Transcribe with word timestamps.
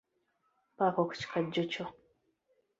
Mpaako 0.75 1.01
ku 1.07 1.13
kikajjo 1.19 1.63
kyo. 1.71 1.85